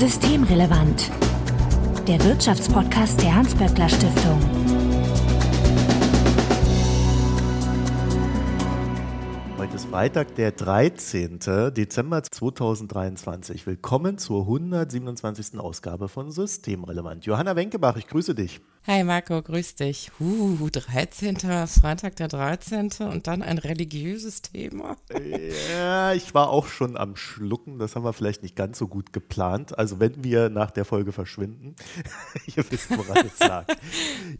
[0.00, 1.10] Systemrelevant.
[2.08, 4.40] Der Wirtschaftspodcast der Hans-Böckler Stiftung.
[9.58, 11.40] Heute ist Freitag, der 13.
[11.76, 13.66] Dezember 2023.
[13.66, 15.60] Willkommen zur 127.
[15.60, 17.26] Ausgabe von Systemrelevant.
[17.26, 18.62] Johanna Wenkebach, ich grüße dich.
[18.90, 20.10] Hi Marco, grüß dich.
[20.18, 21.36] Uh, 13.
[21.68, 22.90] Freitag der 13.
[23.08, 24.96] und dann ein religiöses Thema.
[25.72, 27.78] Ja, ich war auch schon am Schlucken.
[27.78, 29.78] Das haben wir vielleicht nicht ganz so gut geplant.
[29.78, 31.76] Also wenn wir nach der Folge verschwinden,
[32.56, 33.64] ihr wisst, woran es lag.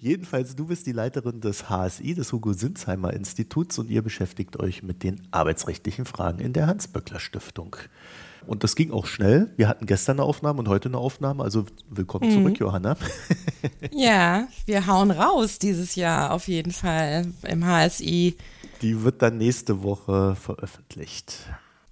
[0.01, 4.83] Jedenfalls, du bist die Leiterin des HSI, des Hugo Sinsheimer Instituts und ihr beschäftigt euch
[4.83, 7.77] mit den arbeitsrechtlichen Fragen in der Hans-Böckler Stiftung.
[8.47, 9.53] Und das ging auch schnell.
[9.57, 11.43] Wir hatten gestern eine Aufnahme und heute eine Aufnahme.
[11.43, 12.35] Also willkommen mhm.
[12.35, 12.97] zurück, Johanna.
[13.93, 18.37] ja, wir hauen raus dieses Jahr auf jeden Fall im HSI.
[18.83, 21.37] Die wird dann nächste Woche veröffentlicht.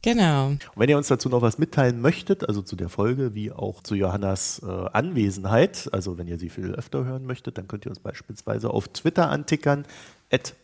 [0.02, 0.47] Genau.
[0.47, 3.83] Und wenn ihr uns dazu noch was mitteilen möchtet, also zu der Folge, wie auch
[3.83, 7.91] zu Johannas äh, Anwesenheit, also wenn ihr sie viel öfter hören möchtet, dann könnt ihr
[7.91, 9.85] uns beispielsweise auf Twitter antickern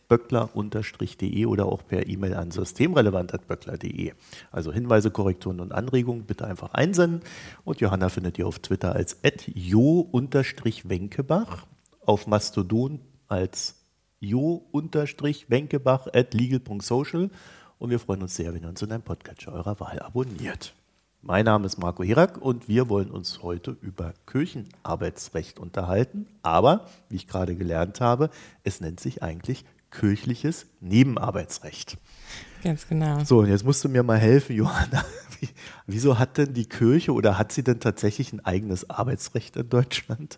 [0.07, 4.13] böckler-de oder auch per E-Mail an systemrelevant.böckler.de.
[4.51, 7.21] Also Hinweise, Korrekturen und Anregungen bitte einfach einsenden.
[7.63, 11.65] Und Johanna findet ihr auf Twitter als jo-wenkebach,
[12.05, 13.81] auf Mastodon als
[14.19, 17.29] jo-wenkebach at legal.social.
[17.77, 20.73] Und wir freuen uns sehr, wenn ihr uns in einem Podcatcher eurer Wahl abonniert.
[21.27, 26.27] Mein Name ist Marco Hirak und wir wollen uns heute über Kirchenarbeitsrecht unterhalten.
[26.43, 28.29] Aber, wie ich gerade gelernt habe,
[28.63, 31.97] es nennt sich eigentlich kirchliches Nebenarbeitsrecht.
[32.63, 33.23] Ganz genau.
[33.23, 35.03] So, und jetzt musst du mir mal helfen, Johanna.
[35.39, 35.49] Wie,
[35.87, 40.37] wieso hat denn die Kirche oder hat sie denn tatsächlich ein eigenes Arbeitsrecht in Deutschland?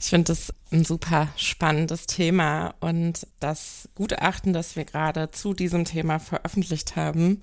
[0.00, 5.84] Ich finde das ein super spannendes Thema und das Gutachten, das wir gerade zu diesem
[5.84, 7.40] Thema veröffentlicht haben,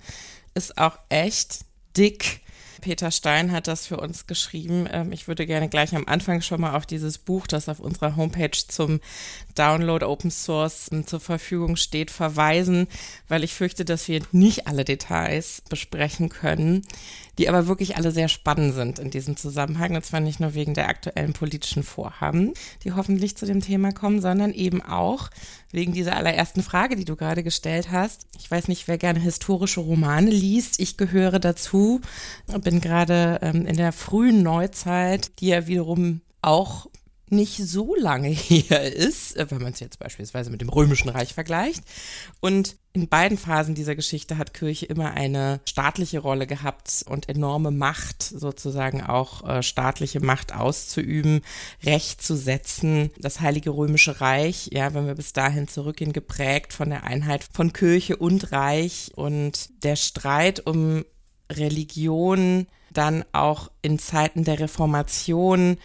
[0.56, 1.64] ist auch echt
[1.96, 2.42] dick
[2.82, 4.88] Peter Stein hat das für uns geschrieben.
[4.92, 8.16] Ähm, ich würde gerne gleich am Anfang schon mal auf dieses Buch, das auf unserer
[8.16, 9.00] Homepage zum
[9.56, 12.88] Download Open Source zur Verfügung steht, verweisen,
[13.28, 16.84] weil ich fürchte, dass wir nicht alle Details besprechen können
[17.38, 19.96] die aber wirklich alle sehr spannend sind in diesem Zusammenhang.
[19.96, 24.22] Und zwar nicht nur wegen der aktuellen politischen Vorhaben, die hoffentlich zu dem Thema kommen,
[24.22, 25.30] sondern eben auch
[25.72, 28.28] wegen dieser allerersten Frage, die du gerade gestellt hast.
[28.40, 30.80] Ich weiß nicht, wer gerne historische Romane liest.
[30.80, 32.02] Ich gehöre dazu,
[32.62, 36.88] bin gerade ähm, in der frühen Neuzeit, die ja wiederum auch
[37.30, 41.34] nicht so lange her ist, äh, wenn man es jetzt beispielsweise mit dem Römischen Reich
[41.34, 41.84] vergleicht.
[42.40, 47.72] Und in beiden Phasen dieser Geschichte hat Kirche immer eine staatliche Rolle gehabt und enorme
[47.72, 51.42] Macht, sozusagen auch äh, staatliche Macht auszuüben,
[51.84, 53.12] Recht zu setzen.
[53.18, 57.74] Das Heilige Römische Reich, ja, wenn wir bis dahin zurückgehen, geprägt von der Einheit von
[57.74, 61.04] Kirche und Reich und der Streit um
[61.52, 65.78] Religion dann auch in Zeiten der Reformation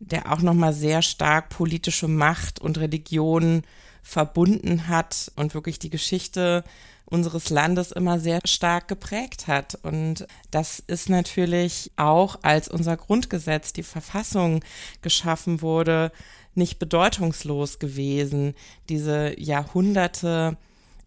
[0.00, 3.62] der auch nochmal sehr stark politische Macht und Religion
[4.02, 6.64] verbunden hat und wirklich die Geschichte
[7.04, 9.78] unseres Landes immer sehr stark geprägt hat.
[9.82, 14.62] Und das ist natürlich auch, als unser Grundgesetz, die Verfassung
[15.02, 16.12] geschaffen wurde,
[16.54, 18.54] nicht bedeutungslos gewesen.
[18.88, 20.56] Diese Jahrhunderte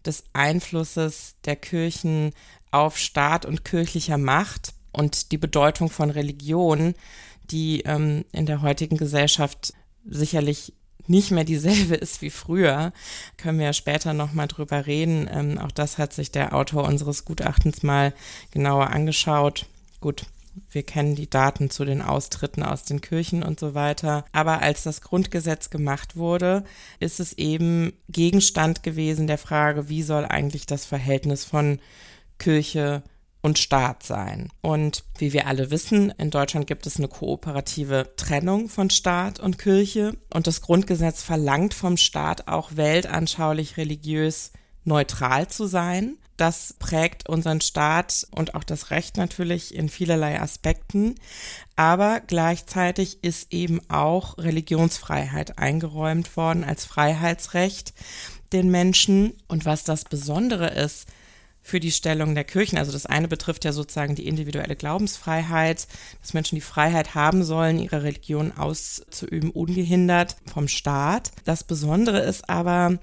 [0.04, 2.32] des Einflusses der Kirchen
[2.72, 6.94] auf Staat und kirchlicher Macht und die Bedeutung von Religion
[7.50, 10.72] die ähm, in der heutigen Gesellschaft sicherlich
[11.06, 12.92] nicht mehr dieselbe ist wie früher,
[13.36, 15.28] können wir ja später nochmal drüber reden.
[15.32, 18.14] Ähm, auch das hat sich der Autor unseres Gutachtens mal
[18.50, 19.66] genauer angeschaut.
[20.00, 20.26] Gut,
[20.70, 24.24] wir kennen die Daten zu den Austritten aus den Kirchen und so weiter.
[24.32, 26.64] Aber als das Grundgesetz gemacht wurde,
[27.00, 31.78] ist es eben Gegenstand gewesen der Frage, wie soll eigentlich das Verhältnis von
[32.38, 33.02] Kirche
[33.42, 34.48] und Staat sein.
[34.62, 39.58] Und wie wir alle wissen, in Deutschland gibt es eine kooperative Trennung von Staat und
[39.58, 44.52] Kirche und das Grundgesetz verlangt vom Staat auch weltanschaulich religiös
[44.84, 46.16] neutral zu sein.
[46.36, 51.16] Das prägt unseren Staat und auch das Recht natürlich in vielerlei Aspekten.
[51.76, 57.92] Aber gleichzeitig ist eben auch Religionsfreiheit eingeräumt worden als Freiheitsrecht
[58.52, 59.34] den Menschen.
[59.46, 61.06] Und was das Besondere ist,
[61.62, 62.78] für die Stellung der Kirchen.
[62.78, 65.86] Also das eine betrifft ja sozusagen die individuelle Glaubensfreiheit,
[66.20, 71.30] dass Menschen die Freiheit haben sollen, ihre Religion auszuüben, ungehindert vom Staat.
[71.44, 72.98] Das Besondere ist aber,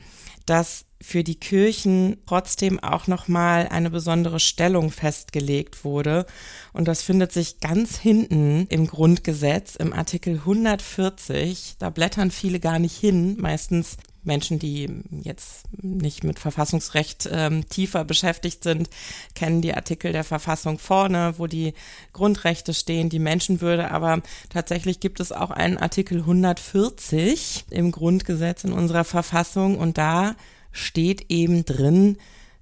[0.46, 6.26] dass für die Kirchen trotzdem auch nochmal eine besondere Stellung festgelegt wurde.
[6.74, 11.76] Und das findet sich ganz hinten im Grundgesetz, im Artikel 140.
[11.80, 13.38] Da blättern viele gar nicht hin.
[13.40, 14.90] Meistens Menschen, die
[15.24, 18.90] jetzt nicht mit Verfassungsrecht ähm, tiefer beschäftigt sind,
[19.36, 21.74] kennen die Artikel der Verfassung vorne, wo die
[22.14, 23.92] Grundrechte stehen, die Menschenwürde.
[23.92, 30.36] Aber tatsächlich gibt es auch einen Artikel 140 im Grundgesetz in unserer Verfassung und da
[30.72, 32.18] steht eben drin,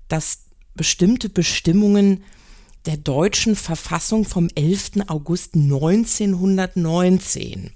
[0.07, 0.45] dass
[0.75, 2.23] bestimmte Bestimmungen
[2.85, 4.91] der deutschen Verfassung vom 11.
[5.07, 7.71] August 1919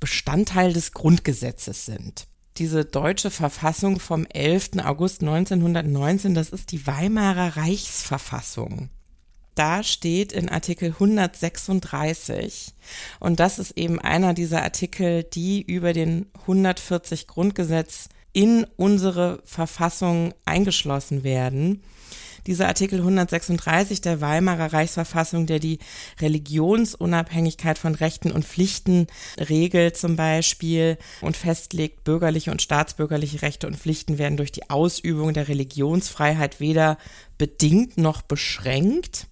[0.00, 2.28] Bestandteil des Grundgesetzes sind
[2.58, 4.84] diese deutsche Verfassung vom 11.
[4.84, 8.90] August 1919, das ist die Weimarer Reichsverfassung.
[9.54, 12.74] Da steht in Artikel 136,
[13.18, 20.32] und das ist eben einer dieser Artikel, die über den 140 Grundgesetz in unsere Verfassung
[20.44, 21.82] eingeschlossen werden
[22.48, 25.78] dieser Artikel 136 der Weimarer Reichsverfassung, der die
[26.18, 29.06] Religionsunabhängigkeit von Rechten und Pflichten
[29.38, 35.34] regelt zum Beispiel und festlegt, bürgerliche und staatsbürgerliche Rechte und Pflichten werden durch die Ausübung
[35.34, 36.96] der Religionsfreiheit weder
[37.36, 39.26] bedingt noch beschränkt.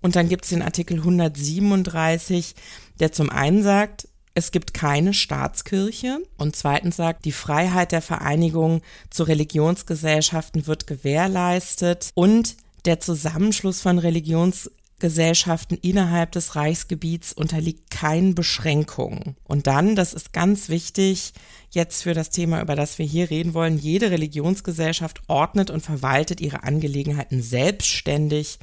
[0.00, 2.56] Und dann gibt es den Artikel 137,
[2.98, 6.18] der zum einen sagt, es gibt keine Staatskirche.
[6.36, 13.98] Und zweitens sagt, die Freiheit der Vereinigung zu Religionsgesellschaften wird gewährleistet und der Zusammenschluss von
[13.98, 19.36] Religionsgesellschaften innerhalb des Reichsgebiets unterliegt keinen Beschränkungen.
[19.44, 21.32] Und dann, das ist ganz wichtig,
[21.70, 26.40] jetzt für das Thema, über das wir hier reden wollen, jede Religionsgesellschaft ordnet und verwaltet
[26.40, 28.58] ihre Angelegenheiten selbstständig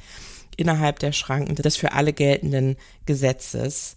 [0.56, 2.76] innerhalb der Schranken des für alle geltenden
[3.06, 3.96] Gesetzes.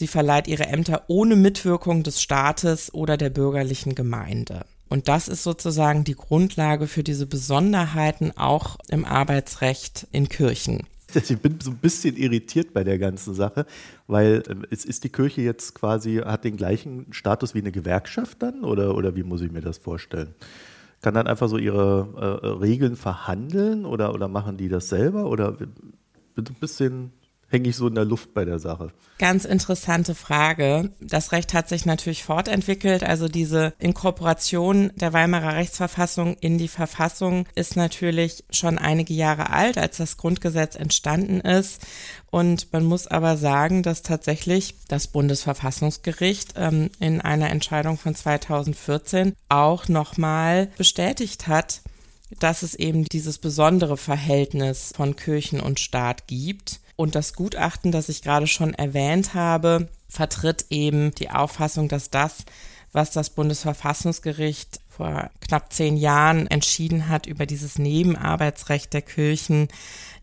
[0.00, 4.64] Sie verleiht ihre Ämter ohne Mitwirkung des Staates oder der bürgerlichen Gemeinde.
[4.88, 10.86] Und das ist sozusagen die Grundlage für diese Besonderheiten auch im Arbeitsrecht in Kirchen.
[11.14, 13.66] Ich bin so ein bisschen irritiert bei der ganzen Sache,
[14.06, 18.40] weil ähm, es ist die Kirche jetzt quasi, hat den gleichen Status wie eine Gewerkschaft
[18.42, 20.34] dann oder, oder wie muss ich mir das vorstellen?
[21.02, 25.52] Kann dann einfach so ihre äh, Regeln verhandeln oder, oder machen die das selber oder
[25.52, 25.74] bin
[26.36, 27.12] ein bisschen
[27.50, 28.92] hänge ich so in der Luft bei der Sache?
[29.18, 30.92] Ganz interessante Frage.
[31.00, 33.02] Das Recht hat sich natürlich fortentwickelt.
[33.02, 39.76] Also diese Inkorporation der Weimarer Rechtsverfassung in die Verfassung ist natürlich schon einige Jahre alt,
[39.76, 41.82] als das Grundgesetz entstanden ist.
[42.30, 49.34] Und man muss aber sagen, dass tatsächlich das Bundesverfassungsgericht ähm, in einer Entscheidung von 2014
[49.48, 51.82] auch nochmal bestätigt hat,
[52.38, 58.10] dass es eben dieses besondere Verhältnis von Kirchen und Staat gibt und das Gutachten, das
[58.10, 62.44] ich gerade schon erwähnt habe, vertritt eben die Auffassung, dass das,
[62.92, 69.68] was das Bundesverfassungsgericht vor knapp zehn Jahren entschieden hat über dieses Nebenarbeitsrecht der Kirchen,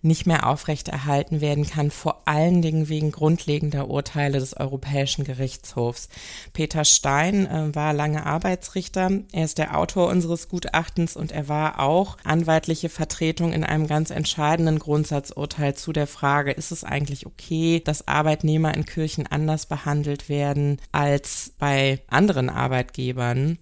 [0.03, 6.09] nicht mehr aufrechterhalten werden kann, vor allen Dingen wegen grundlegender Urteile des Europäischen Gerichtshofs.
[6.53, 9.09] Peter Stein äh, war lange Arbeitsrichter.
[9.31, 14.11] Er ist der Autor unseres Gutachtens und er war auch anwaltliche Vertretung in einem ganz
[14.11, 20.29] entscheidenden Grundsatzurteil zu der Frage, ist es eigentlich okay, dass Arbeitnehmer in Kirchen anders behandelt
[20.29, 23.57] werden als bei anderen Arbeitgebern?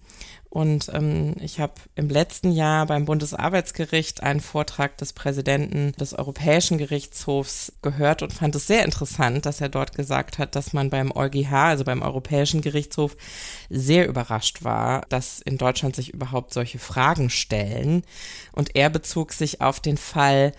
[0.56, 6.78] Und ähm, ich habe im letzten Jahr beim Bundesarbeitsgericht einen Vortrag des Präsidenten des Europäischen
[6.78, 11.12] Gerichtshofs gehört und fand es sehr interessant, dass er dort gesagt hat, dass man beim
[11.14, 13.18] EuGH, also beim Europäischen Gerichtshof,
[13.68, 18.02] sehr überrascht war, dass in Deutschland sich überhaupt solche Fragen stellen.
[18.52, 20.52] Und er bezog sich auf den Fall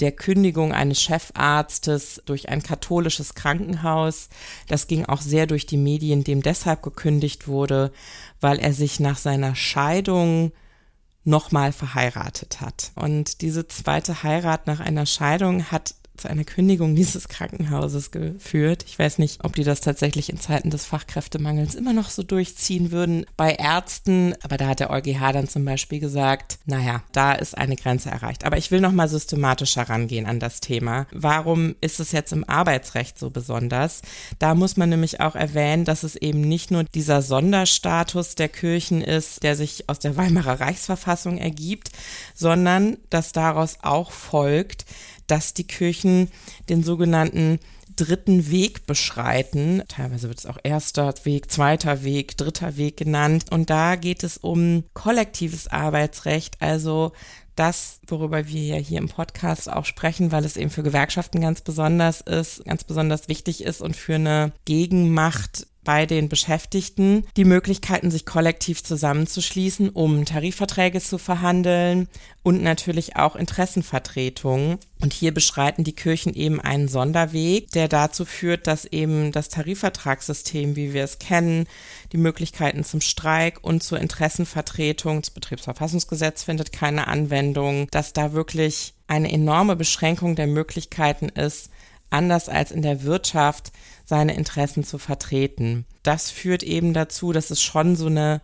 [0.00, 4.28] der Kündigung eines Chefarztes durch ein katholisches Krankenhaus.
[4.68, 7.92] Das ging auch sehr durch die Medien, dem deshalb gekündigt wurde,
[8.40, 10.52] weil er sich nach seiner Scheidung
[11.24, 12.92] nochmal verheiratet hat.
[12.94, 18.84] Und diese zweite Heirat nach einer Scheidung hat zu einer Kündigung dieses Krankenhauses geführt.
[18.86, 22.90] Ich weiß nicht, ob die das tatsächlich in Zeiten des Fachkräftemangels immer noch so durchziehen
[22.90, 27.56] würden bei Ärzten, aber da hat der EuGH dann zum Beispiel gesagt, naja, da ist
[27.56, 28.44] eine Grenze erreicht.
[28.44, 31.06] Aber ich will noch mal systematisch herangehen an das Thema.
[31.12, 34.02] Warum ist es jetzt im Arbeitsrecht so besonders?
[34.38, 39.02] Da muss man nämlich auch erwähnen, dass es eben nicht nur dieser Sonderstatus der Kirchen
[39.02, 41.90] ist, der sich aus der Weimarer Reichsverfassung ergibt,
[42.34, 44.84] sondern dass daraus auch folgt,
[45.26, 46.28] dass die Kirchen
[46.68, 47.58] den sogenannten
[47.96, 49.82] dritten Weg beschreiten.
[49.88, 53.46] Teilweise wird es auch erster Weg, zweiter Weg, dritter Weg genannt.
[53.50, 57.12] Und da geht es um kollektives Arbeitsrecht, also
[57.56, 61.62] das, worüber wir ja hier im Podcast auch sprechen, weil es eben für Gewerkschaften ganz
[61.62, 68.10] besonders ist, ganz besonders wichtig ist und für eine Gegenmacht bei den Beschäftigten die Möglichkeiten,
[68.10, 72.08] sich kollektiv zusammenzuschließen, um Tarifverträge zu verhandeln
[72.42, 74.78] und natürlich auch Interessenvertretungen.
[75.00, 80.74] Und hier beschreiten die Kirchen eben einen Sonderweg, der dazu führt, dass eben das Tarifvertragssystem,
[80.74, 81.66] wie wir es kennen,
[82.12, 88.94] die Möglichkeiten zum Streik und zur Interessenvertretung, das Betriebsverfassungsgesetz findet keine Anwendung, dass da wirklich
[89.06, 91.70] eine enorme Beschränkung der Möglichkeiten ist,
[92.10, 93.72] anders als in der Wirtschaft
[94.06, 95.84] seine Interessen zu vertreten.
[96.02, 98.40] Das führt eben dazu, dass es schon so eine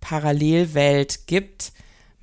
[0.00, 1.72] Parallelwelt gibt,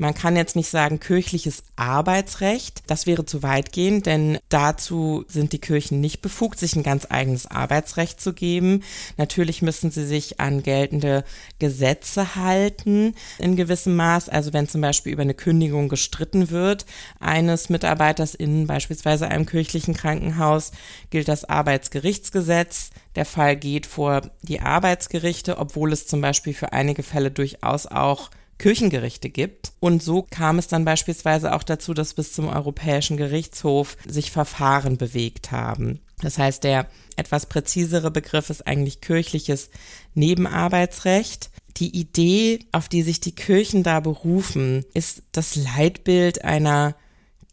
[0.01, 5.53] man kann jetzt nicht sagen kirchliches Arbeitsrecht, das wäre zu weit gehen, denn dazu sind
[5.53, 8.81] die Kirchen nicht befugt, sich ein ganz eigenes Arbeitsrecht zu geben.
[9.17, 11.23] Natürlich müssen sie sich an geltende
[11.59, 14.27] Gesetze halten in gewissem Maß.
[14.27, 16.87] Also wenn zum Beispiel über eine Kündigung gestritten wird
[17.19, 20.71] eines Mitarbeiters in beispielsweise einem kirchlichen Krankenhaus,
[21.11, 22.89] gilt das Arbeitsgerichtsgesetz.
[23.15, 28.31] Der Fall geht vor die Arbeitsgerichte, obwohl es zum Beispiel für einige Fälle durchaus auch
[28.61, 29.73] Kirchengerichte gibt.
[29.79, 34.97] Und so kam es dann beispielsweise auch dazu, dass bis zum Europäischen Gerichtshof sich Verfahren
[34.97, 35.99] bewegt haben.
[36.21, 39.71] Das heißt, der etwas präzisere Begriff ist eigentlich kirchliches
[40.13, 41.49] Nebenarbeitsrecht.
[41.77, 46.95] Die Idee, auf die sich die Kirchen da berufen, ist das Leitbild einer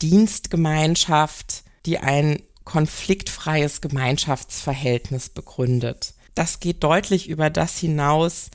[0.02, 6.12] Dienstgemeinschaft, die ein konfliktfreies Gemeinschaftsverhältnis begründet.
[6.34, 8.50] Das geht deutlich über das hinaus,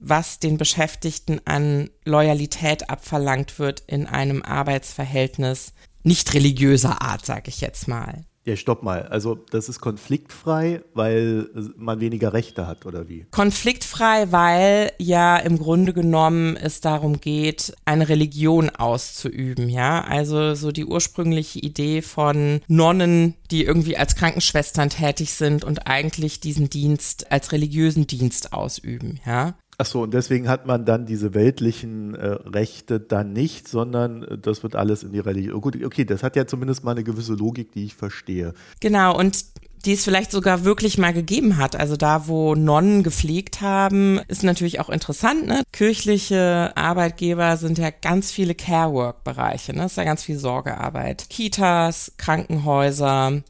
[0.00, 7.60] was den Beschäftigten an Loyalität abverlangt wird in einem Arbeitsverhältnis nicht religiöser Art, sage ich
[7.60, 8.24] jetzt mal.
[8.48, 9.02] Ja, stopp mal.
[9.02, 13.26] Also das ist konfliktfrei, weil man weniger Rechte hat, oder wie?
[13.30, 20.02] Konfliktfrei, weil ja im Grunde genommen es darum geht, eine Religion auszuüben, ja.
[20.02, 26.40] Also so die ursprüngliche Idee von Nonnen, die irgendwie als Krankenschwestern tätig sind und eigentlich
[26.40, 29.58] diesen Dienst als religiösen Dienst ausüben, ja.
[29.80, 34.36] Ach so, und deswegen hat man dann diese weltlichen äh, Rechte dann nicht, sondern äh,
[34.36, 35.54] das wird alles in die Religion.
[35.54, 38.54] Oh, gut, okay, das hat ja zumindest mal eine gewisse Logik, die ich verstehe.
[38.80, 39.44] Genau, und
[39.84, 41.76] die es vielleicht sogar wirklich mal gegeben hat.
[41.76, 45.46] Also da, wo Nonnen gepflegt haben, ist natürlich auch interessant.
[45.46, 45.62] Ne?
[45.70, 49.74] Kirchliche Arbeitgeber sind ja ganz viele Care-Work-Bereiche.
[49.74, 49.82] Ne?
[49.82, 51.30] Das ist ja ganz viel Sorgearbeit.
[51.30, 53.42] Kitas, Krankenhäuser,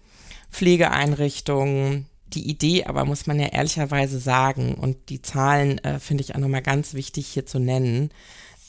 [0.51, 2.05] Pflegeeinrichtungen,
[2.35, 6.41] die Idee aber, muss man ja ehrlicherweise sagen, und die Zahlen äh, finde ich auch
[6.41, 8.11] nochmal ganz wichtig hier zu nennen,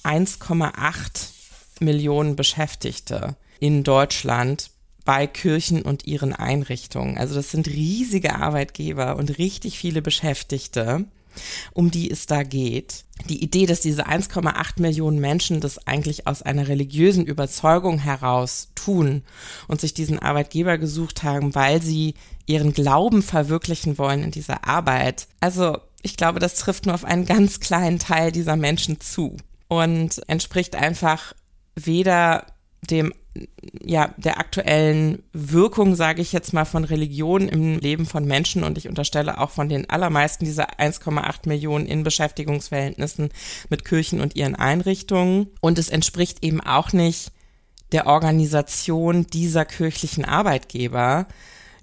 [0.04, 4.72] 1,8 Millionen Beschäftigte in Deutschland
[5.06, 7.18] bei Kirchen und ihren Einrichtungen.
[7.18, 11.06] Also das sind riesige Arbeitgeber und richtig viele Beschäftigte
[11.74, 13.06] um die es da geht.
[13.28, 19.24] Die Idee, dass diese 1,8 Millionen Menschen das eigentlich aus einer religiösen Überzeugung heraus tun
[19.68, 22.14] und sich diesen Arbeitgeber gesucht haben, weil sie
[22.46, 25.28] ihren Glauben verwirklichen wollen in dieser Arbeit.
[25.40, 29.36] Also ich glaube, das trifft nur auf einen ganz kleinen Teil dieser Menschen zu
[29.68, 31.34] und entspricht einfach
[31.76, 32.46] weder
[32.82, 33.14] dem
[33.84, 38.78] ja, der aktuellen Wirkung, sage ich jetzt mal, von Religion im Leben von Menschen und
[38.78, 43.30] ich unterstelle auch von den allermeisten dieser 1,8 Millionen in Beschäftigungsverhältnissen
[43.70, 45.48] mit Kirchen und ihren Einrichtungen.
[45.62, 47.32] Und es entspricht eben auch nicht
[47.92, 51.28] der Organisation dieser kirchlichen Arbeitgeber,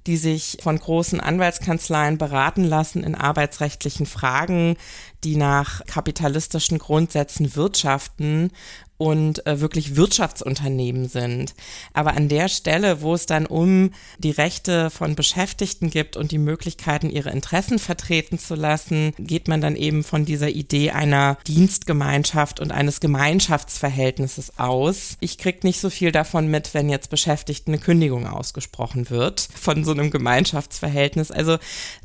[0.07, 4.77] die sich von großen Anwaltskanzleien beraten lassen in arbeitsrechtlichen Fragen,
[5.25, 8.53] die nach kapitalistischen Grundsätzen wirtschaften
[8.99, 11.55] und äh, wirklich Wirtschaftsunternehmen sind.
[11.93, 16.39] Aber an der Stelle, wo es dann um die Rechte von Beschäftigten gibt und die
[16.39, 22.61] Möglichkeiten, ihre Interessen vertreten zu lassen, geht man dann eben von dieser Idee einer Dienstgemeinschaft
[22.61, 25.17] und eines Gemeinschaftsverhältnisses aus.
[25.21, 29.85] Ich krieg nicht so viel davon mit, wenn jetzt Beschäftigten eine Kündigung ausgesprochen wird von
[29.85, 31.31] so einem Gemeinschaftsverhältnis.
[31.31, 31.59] Also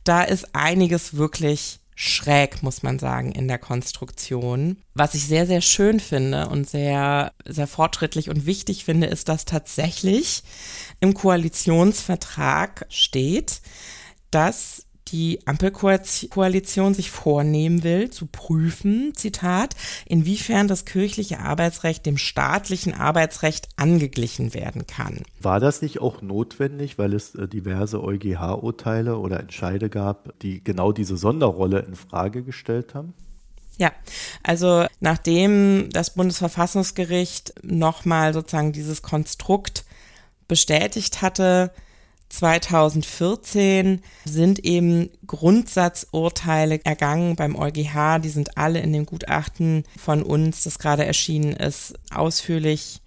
[0.03, 4.77] da ist einiges wirklich schräg, muss man sagen, in der Konstruktion.
[4.96, 9.46] Was ich sehr, sehr schön finde und sehr, sehr fortschrittlich und wichtig finde, ist, dass
[9.46, 10.41] tatsächlich
[11.00, 13.62] im Koalitionsvertrag steht,
[14.31, 19.75] dass die Ampelkoalition sich vornehmen will, zu prüfen, Zitat,
[20.06, 25.22] inwiefern das kirchliche Arbeitsrecht dem staatlichen Arbeitsrecht angeglichen werden kann.
[25.41, 30.91] War das nicht auch notwendig, weil es äh, diverse EuGH-Urteile oder Entscheide gab, die genau
[30.91, 33.13] diese Sonderrolle in Frage gestellt haben?
[33.77, 33.91] Ja,
[34.44, 39.86] also nachdem das Bundesverfassungsgericht nochmal sozusagen dieses Konstrukt
[40.48, 41.72] bestätigt hatte,
[42.31, 48.19] 2014 sind eben Grundsatzurteile ergangen beim EuGH.
[48.23, 53.01] Die sind alle in dem Gutachten von uns, das gerade erschienen ist, ausführlich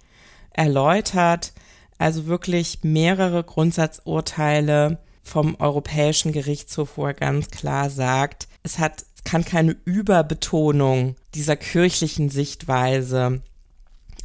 [0.51, 1.53] erläutert.
[1.97, 9.43] Also wirklich mehrere Grundsatzurteile, vom Europäischen Gerichtshof, wo er ganz klar sagt, es hat kann
[9.43, 13.41] keine Überbetonung dieser kirchlichen Sichtweise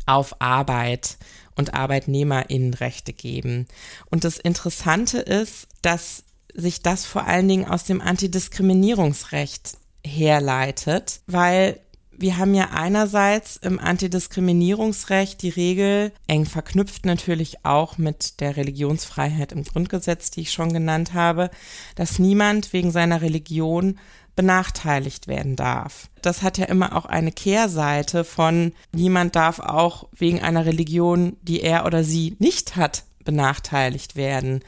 [0.07, 1.16] auf Arbeit
[1.61, 3.69] und Arbeitnehmerinnenrechte geben.
[4.11, 11.79] Und das Interessante ist, dass sich das vor allen Dingen aus dem Antidiskriminierungsrecht herleitet, weil
[12.21, 19.52] wir haben ja einerseits im Antidiskriminierungsrecht die Regel, eng verknüpft natürlich auch mit der Religionsfreiheit
[19.52, 21.50] im Grundgesetz, die ich schon genannt habe,
[21.95, 23.99] dass niemand wegen seiner Religion
[24.37, 26.09] benachteiligt werden darf.
[26.23, 31.61] Das hat ja immer auch eine Kehrseite von niemand darf auch wegen einer Religion, die
[31.61, 34.61] er oder sie nicht hat, benachteiligt werden.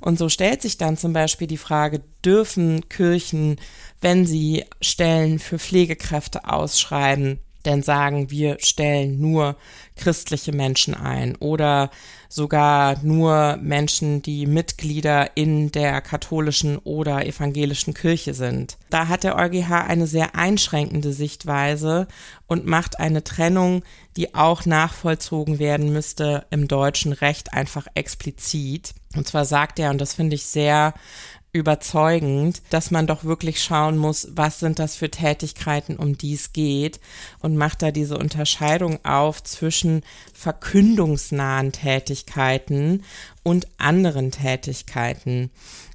[0.00, 3.56] Und so stellt sich dann zum Beispiel die Frage, dürfen Kirchen,
[4.00, 9.56] wenn sie Stellen für Pflegekräfte ausschreiben, denn sagen, wir stellen nur
[9.96, 11.90] christliche Menschen ein oder
[12.28, 18.76] sogar nur Menschen, die Mitglieder in der katholischen oder evangelischen Kirche sind.
[18.90, 22.08] Da hat der EuGH eine sehr einschränkende Sichtweise
[22.46, 23.82] und macht eine Trennung,
[24.16, 28.94] die auch nachvollzogen werden müsste im deutschen Recht einfach explizit.
[29.14, 30.94] Und zwar sagt er, und das finde ich sehr
[31.56, 36.52] überzeugend, dass man doch wirklich schauen muss, was sind das für Tätigkeiten, um die es
[36.52, 37.00] geht
[37.40, 40.02] und macht da diese Unterscheidung auf zwischen
[40.34, 43.02] verkündungsnahen Tätigkeiten
[43.42, 45.50] und anderen Tätigkeiten.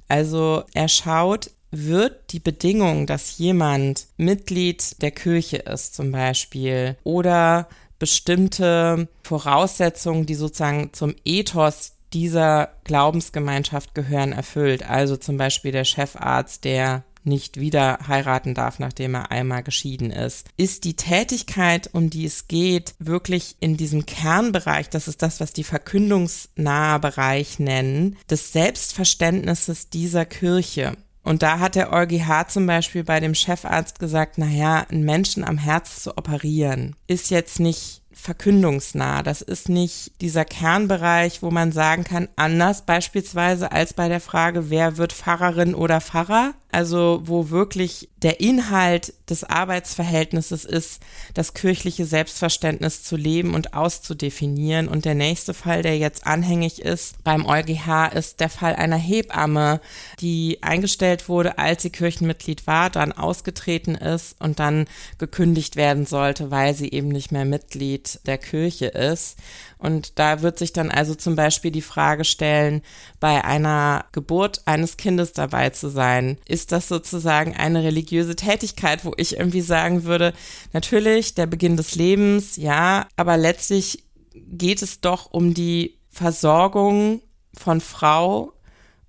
[0.08, 7.68] Also er schaut, wird die Bedingung, dass jemand Mitglied der Kirche ist zum Beispiel oder
[7.98, 14.88] bestimmte Voraussetzungen, die sozusagen zum Ethos dieser Glaubensgemeinschaft gehören, erfüllt.
[14.88, 20.48] Also zum Beispiel der Chefarzt, der nicht wieder heiraten darf, nachdem er einmal geschieden ist.
[20.56, 25.52] Ist die Tätigkeit, um die es geht, wirklich in diesem Kernbereich, das ist das, was
[25.52, 30.96] die verkündungsnahe Bereich nennen, des Selbstverständnisses dieser Kirche.
[31.24, 35.56] Und da hat der EuGH zum Beispiel bei dem Chefarzt gesagt, naja, einen Menschen am
[35.56, 39.22] Herz zu operieren, ist jetzt nicht verkündungsnah.
[39.22, 44.70] Das ist nicht dieser Kernbereich, wo man sagen kann, anders beispielsweise als bei der Frage,
[44.70, 51.02] wer wird Pfarrerin oder Pfarrer, also wo wirklich der Inhalt des Arbeitsverhältnisses ist,
[51.34, 54.88] das kirchliche Selbstverständnis zu leben und auszudefinieren.
[54.88, 59.80] Und der nächste Fall, der jetzt anhängig ist beim EuGH, ist der Fall einer Hebamme,
[60.20, 64.86] die eingestellt wurde, als sie Kirchenmitglied war, dann ausgetreten ist und dann
[65.18, 69.36] gekündigt werden sollte, weil sie eben nicht mehr Mitglied der Kirche ist.
[69.82, 72.82] Und da wird sich dann also zum Beispiel die Frage stellen,
[73.18, 79.12] bei einer Geburt eines Kindes dabei zu sein, ist das sozusagen eine religiöse Tätigkeit, wo
[79.16, 80.34] ich irgendwie sagen würde,
[80.72, 87.20] natürlich der Beginn des Lebens, ja, aber letztlich geht es doch um die Versorgung
[87.52, 88.52] von Frau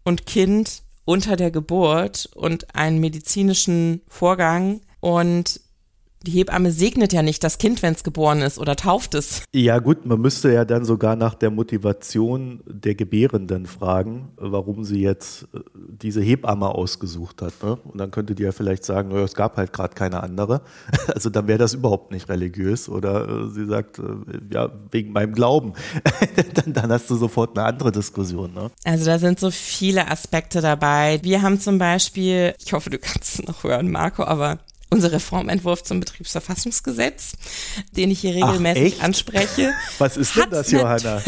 [0.03, 4.81] und Kind unter der Geburt und einen medizinischen Vorgang.
[5.01, 5.59] Und
[6.23, 9.43] die Hebamme segnet ja nicht das Kind, wenn es geboren ist oder tauft es.
[9.53, 15.01] Ja gut, man müsste ja dann sogar nach der Motivation der Gebärenden fragen, warum sie
[15.01, 17.53] jetzt äh, diese Hebamme ausgesucht hat.
[17.61, 17.77] Ne?
[17.83, 20.61] Und dann könnte die ja vielleicht sagen, naja, es gab halt gerade keine andere.
[21.13, 22.87] Also dann wäre das überhaupt nicht religiös.
[22.87, 24.03] Oder äh, sie sagt, äh,
[24.51, 25.73] ja, wegen meinem Glauben.
[26.53, 28.53] dann, dann, hast du sofort eine andere Diskussion.
[28.53, 28.71] Ne?
[28.83, 31.19] Also da sind so viele Aspekte dabei.
[31.21, 34.59] Wir haben zum Beispiel, ich hoffe, du kannst es noch hören, Marco, aber
[34.93, 37.33] unser Reformentwurf zum Betriebsverfassungsgesetz,
[37.91, 39.73] den ich hier regelmäßig Ach, anspreche.
[39.97, 41.21] Was ist denn das, Johanna?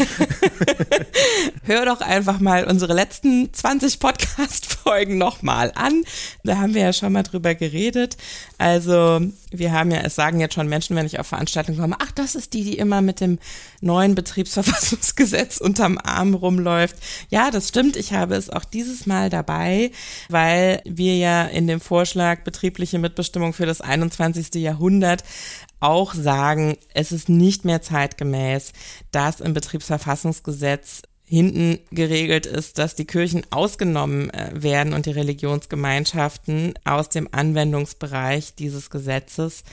[1.64, 6.04] Hör doch einfach mal unsere letzten 20 Podcast-Folgen nochmal an.
[6.44, 8.16] Da haben wir ja schon mal drüber geredet.
[8.58, 12.10] Also, wir haben ja, es sagen jetzt schon Menschen, wenn ich auf Veranstaltungen komme, ach,
[12.12, 13.38] das ist die, die immer mit dem
[13.80, 16.96] neuen Betriebsverfassungsgesetz unterm Arm rumläuft.
[17.28, 17.96] Ja, das stimmt.
[17.96, 19.90] Ich habe es auch dieses Mal dabei,
[20.28, 24.54] weil wir ja in dem Vorschlag betriebliche Mitbestimmung für das 21.
[24.54, 25.22] Jahrhundert
[25.80, 28.72] auch sagen, es ist nicht mehr zeitgemäß,
[29.10, 36.74] dass im Betriebsverfassungsgesetz hinten geregelt ist, dass die Kirchen ausgenommen äh, werden und die Religionsgemeinschaften
[36.84, 39.64] aus dem Anwendungsbereich dieses Gesetzes,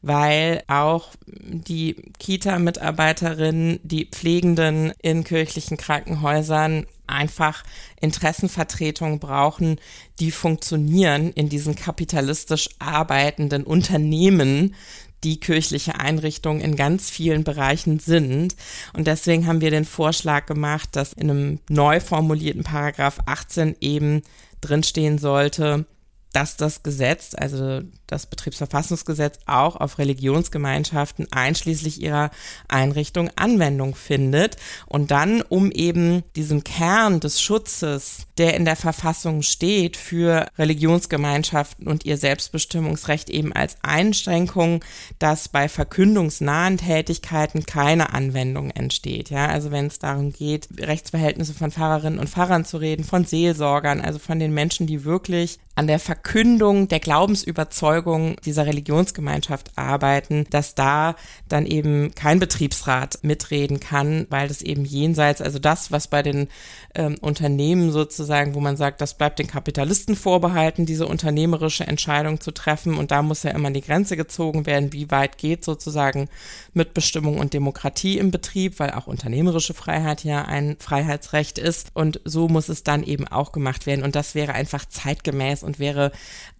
[0.00, 7.62] weil auch die Kita-Mitarbeiterinnen, die Pflegenden in kirchlichen Krankenhäusern einfach
[8.00, 9.76] Interessenvertretungen brauchen,
[10.18, 14.74] die funktionieren in diesen kapitalistisch arbeitenden Unternehmen,
[15.24, 18.56] die kirchliche Einrichtungen in ganz vielen Bereichen sind.
[18.92, 24.22] Und deswegen haben wir den Vorschlag gemacht, dass in einem neu formulierten Paragraph 18 eben
[24.60, 25.86] drinstehen sollte,
[26.32, 27.82] dass das Gesetz, also
[28.12, 32.30] das Betriebsverfassungsgesetz auch auf Religionsgemeinschaften einschließlich ihrer
[32.68, 34.56] Einrichtung Anwendung findet.
[34.86, 41.88] Und dann, um eben diesen Kern des Schutzes, der in der Verfassung steht, für Religionsgemeinschaften
[41.88, 44.84] und ihr Selbstbestimmungsrecht eben als Einschränkung,
[45.18, 49.30] dass bei verkündungsnahen Tätigkeiten keine Anwendung entsteht.
[49.30, 54.00] Ja, also wenn es darum geht, Rechtsverhältnisse von Pfarrerinnen und Pfarrern zu reden, von Seelsorgern,
[54.00, 58.01] also von den Menschen, die wirklich an der Verkündung der Glaubensüberzeugung
[58.44, 61.16] dieser Religionsgemeinschaft arbeiten, dass da
[61.48, 66.48] dann eben kein Betriebsrat mitreden kann, weil das eben jenseits, also das, was bei den
[66.94, 72.50] ähm, Unternehmen sozusagen, wo man sagt, das bleibt den Kapitalisten vorbehalten, diese unternehmerische Entscheidung zu
[72.50, 72.96] treffen.
[72.96, 76.28] Und da muss ja immer die Grenze gezogen werden, wie weit geht sozusagen
[76.74, 81.90] Mitbestimmung und Demokratie im Betrieb, weil auch unternehmerische Freiheit ja ein Freiheitsrecht ist.
[81.94, 84.04] Und so muss es dann eben auch gemacht werden.
[84.04, 86.12] Und das wäre einfach zeitgemäß und wäre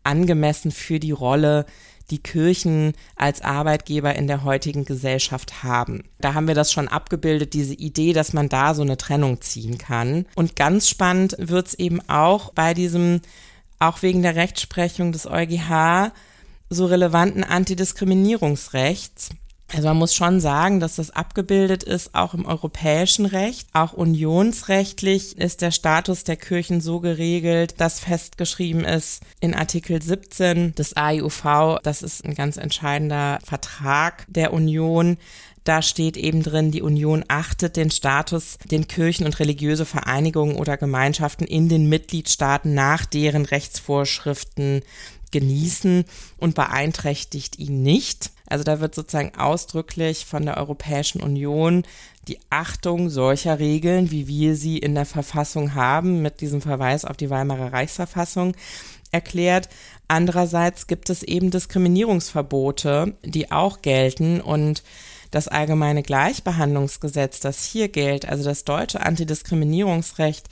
[0.05, 1.67] angemessen für die Rolle,
[2.11, 6.05] die Kirchen als Arbeitgeber in der heutigen Gesellschaft haben.
[6.21, 9.79] Da haben wir das schon abgebildet, diese Idee, dass man da so eine Trennung ziehen
[9.79, 10.27] kann.
[10.35, 13.21] Und ganz spannend wird es eben auch bei diesem,
[13.79, 16.13] auch wegen der Rechtsprechung des EuGH,
[16.69, 19.31] so relevanten Antidiskriminierungsrechts.
[19.75, 23.69] Also man muss schon sagen, dass das abgebildet ist, auch im europäischen Recht.
[23.73, 30.75] Auch unionsrechtlich ist der Status der Kirchen so geregelt, dass festgeschrieben ist in Artikel 17
[30.75, 35.17] des AIUV, das ist ein ganz entscheidender Vertrag der Union,
[35.65, 40.77] da steht eben drin, die Union achtet den Status, den Kirchen und religiöse Vereinigungen oder
[40.77, 44.83] Gemeinschaften in den Mitgliedstaaten nach deren Rechtsvorschriften
[45.33, 46.05] genießen
[46.39, 48.31] und beeinträchtigt ihn nicht.
[48.47, 51.85] Also da wird sozusagen ausdrücklich von der Europäischen Union
[52.29, 57.17] die Achtung solcher Regeln, wie wir sie in der Verfassung haben, mit diesem Verweis auf
[57.17, 58.55] die Weimarer Reichsverfassung
[59.11, 59.69] erklärt.
[60.07, 64.83] Andererseits gibt es eben Diskriminierungsverbote, die auch gelten und
[65.31, 70.47] das allgemeine Gleichbehandlungsgesetz, das hier gilt, also das deutsche Antidiskriminierungsrecht,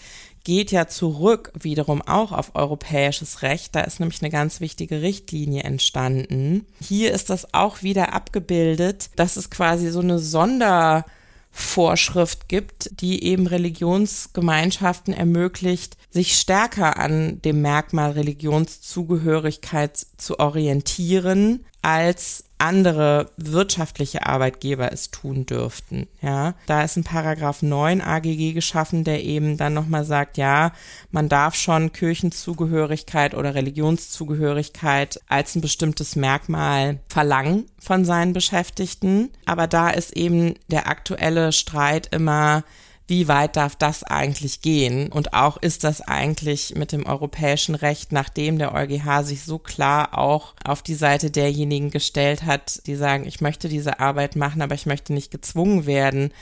[0.50, 3.76] geht ja zurück wiederum auch auf europäisches Recht.
[3.76, 6.66] Da ist nämlich eine ganz wichtige Richtlinie entstanden.
[6.82, 13.46] Hier ist das auch wieder abgebildet, dass es quasi so eine Sondervorschrift gibt, die eben
[13.46, 25.10] Religionsgemeinschaften ermöglicht, sich stärker an dem Merkmal Religionszugehörigkeit zu orientieren, als andere wirtschaftliche Arbeitgeber es
[25.10, 26.06] tun dürften.
[26.20, 30.72] Ja, da ist ein Paragraph 9 AGG geschaffen, der eben dann nochmal sagt, ja,
[31.10, 39.30] man darf schon Kirchenzugehörigkeit oder Religionszugehörigkeit als ein bestimmtes Merkmal verlangen von seinen Beschäftigten.
[39.46, 42.64] Aber da ist eben der aktuelle Streit immer,
[43.10, 45.10] wie weit darf das eigentlich gehen?
[45.10, 50.16] Und auch ist das eigentlich mit dem europäischen Recht, nachdem der EuGH sich so klar
[50.16, 54.76] auch auf die Seite derjenigen gestellt hat, die sagen, ich möchte diese Arbeit machen, aber
[54.76, 56.32] ich möchte nicht gezwungen werden,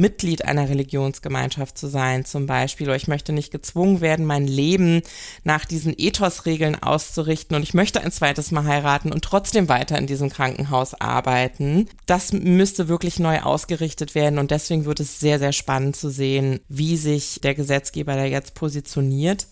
[0.00, 5.02] Mitglied einer Religionsgemeinschaft zu sein, zum Beispiel, oder ich möchte nicht gezwungen werden, mein Leben
[5.44, 10.06] nach diesen Ethosregeln auszurichten und ich möchte ein zweites Mal heiraten und trotzdem weiter in
[10.06, 11.88] diesem Krankenhaus arbeiten.
[12.06, 16.60] Das müsste wirklich neu ausgerichtet werden und deswegen wird es sehr, sehr spannend zu sehen,
[16.68, 19.46] wie sich der Gesetzgeber da jetzt positioniert.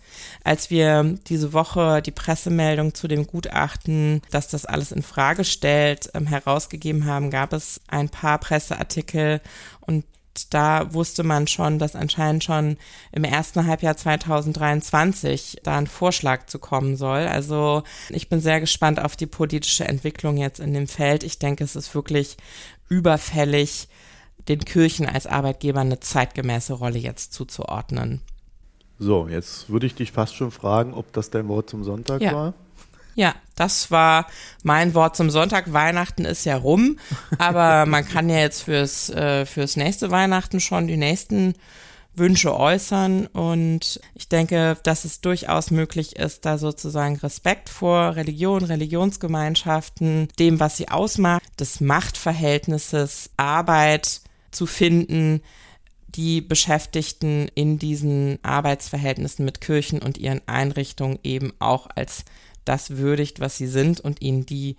[0.44, 6.10] Als wir diese Woche die Pressemeldung zu dem Gutachten, dass das alles in Frage stellt,
[6.14, 9.40] ähm, herausgegeben haben, gab es ein paar Presseartikel
[9.80, 10.04] und
[10.48, 12.76] da wusste man schon, dass anscheinend schon
[13.12, 17.26] im ersten Halbjahr 2023 da ein Vorschlag zu kommen soll.
[17.26, 21.24] Also ich bin sehr gespannt auf die politische Entwicklung jetzt in dem Feld.
[21.24, 22.36] Ich denke, es ist wirklich
[22.88, 23.88] überfällig,
[24.48, 28.22] den Kirchen als Arbeitgeber eine zeitgemäße Rolle jetzt zuzuordnen.
[28.98, 32.32] So, jetzt würde ich dich fast schon fragen, ob das dein Wort zum Sonntag ja.
[32.32, 32.54] war.
[33.18, 34.28] Ja, das war
[34.62, 35.72] mein Wort zum Sonntag.
[35.72, 37.00] Weihnachten ist ja rum,
[37.38, 41.54] aber man kann ja jetzt fürs, äh, fürs nächste Weihnachten schon die nächsten
[42.14, 48.62] Wünsche äußern und ich denke, dass es durchaus möglich ist, da sozusagen Respekt vor Religion,
[48.62, 54.20] Religionsgemeinschaften, dem, was sie ausmacht, des Machtverhältnisses, Arbeit
[54.52, 55.42] zu finden,
[56.06, 62.24] die Beschäftigten in diesen Arbeitsverhältnissen mit Kirchen und ihren Einrichtungen eben auch als
[62.68, 64.76] das würdigt, was sie sind und ihnen die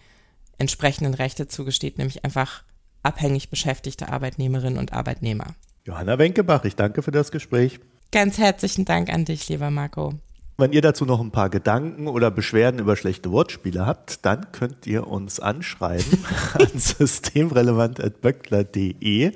[0.57, 2.63] entsprechenden Rechte zugesteht, nämlich einfach
[3.01, 5.55] abhängig beschäftigte Arbeitnehmerinnen und Arbeitnehmer.
[5.85, 7.79] Johanna Wenkebach, ich danke für das Gespräch.
[8.11, 10.13] Ganz herzlichen Dank an dich, lieber Marco.
[10.59, 14.85] Wenn ihr dazu noch ein paar Gedanken oder Beschwerden über schlechte Wortspiele habt, dann könnt
[14.87, 19.31] ihr uns anschreiben an systemrelevant.böckler.de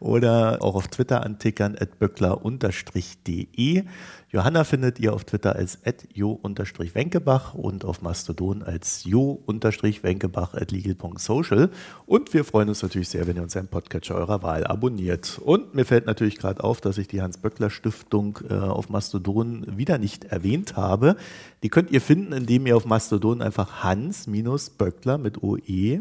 [0.00, 3.84] oder auch auf Twitter antickern at böckler-de.
[4.32, 5.78] Johanna findet ihr auf Twitter als
[6.14, 11.68] jo-wenkebach und auf Mastodon als jo-wenkebach at legal.social.
[12.06, 15.38] Und wir freuen uns natürlich sehr, wenn ihr uns einen Podcatcher eurer Wahl abonniert.
[15.44, 20.32] Und mir fällt natürlich gerade auf, dass ich die Hans-Böckler-Stiftung äh, auf Mastodon wieder nicht
[20.62, 21.16] erwähnt habe.
[21.62, 26.00] Die könnt ihr finden, indem ihr auf Mastodon einfach Hans-Böckler mit OE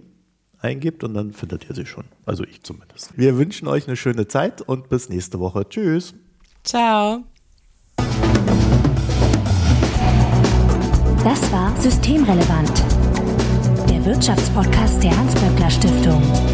[0.59, 2.05] eingibt und dann findet ihr sie schon.
[2.25, 3.17] Also ich zumindest.
[3.17, 5.67] Wir wünschen euch eine schöne Zeit und bis nächste Woche.
[5.67, 6.13] Tschüss.
[6.63, 7.23] Ciao.
[11.23, 12.83] Das war Systemrelevant,
[13.89, 16.50] der Wirtschaftspodcast der Hans-Böckler Stiftung.